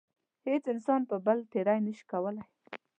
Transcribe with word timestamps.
هیڅ 0.47 0.63
انسان 0.73 1.01
پر 1.09 1.17
بل 1.25 1.37
تېرۍ 1.51 1.79
نشي 1.85 2.05
کولای. 2.11 2.45